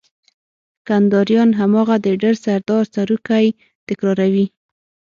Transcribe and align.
کنداريان 0.87 1.49
هماغه 1.59 1.95
د 2.05 2.07
ډر 2.21 2.33
سردار 2.45 2.83
سروکی 2.95 3.45
تکراروي. 3.87 4.45